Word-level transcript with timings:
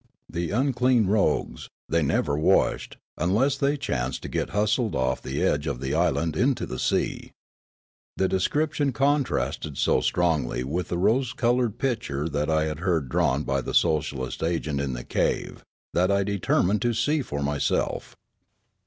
The 0.27 0.49
unclean 0.49 1.05
rogues, 1.05 1.69
they 1.87 2.01
never 2.01 2.35
washed, 2.35 2.97
unless 3.19 3.55
they 3.55 3.77
chanced 3.77 4.23
to 4.23 4.29
get 4.29 4.49
hustled 4.49 4.95
off 4.95 5.21
the 5.21 5.43
edge 5.43 5.67
of 5.67 5.79
the 5.79 5.93
island 5.93 6.35
into 6.35 6.65
the 6.65 6.79
sea. 6.79 7.33
The 8.17 8.27
description 8.27 8.93
contrasted 8.93 9.77
so 9.77 10.01
strongly 10.01 10.63
with 10.63 10.87
the 10.87 10.97
rose 10.97 11.33
coloured 11.33 11.77
picture 11.77 12.27
that 12.29 12.49
I 12.49 12.63
had 12.65 12.79
heard 12.79 13.09
drawn 13.09 13.43
by 13.43 13.61
the 13.61 13.75
socialist 13.75 14.41
agent 14.41 14.81
in 14.81 14.93
the 14.93 15.03
cave 15.03 15.63
that 15.93 16.09
I 16.09 16.23
determined 16.23 16.81
to 16.81 16.95
see 16.95 17.21
for 17.21 17.43
myself. 17.43 18.15